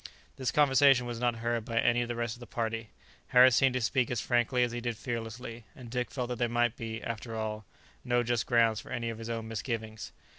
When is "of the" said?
2.01-2.15, 2.35-2.47